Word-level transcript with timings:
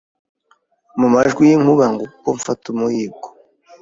mu 0.99 1.07
majwi 1.13 1.41
yinkuba 1.49 1.85
Nguko 1.93 2.13
uko 2.19 2.29
mfata 2.37 2.65
umuhigo 2.73 3.27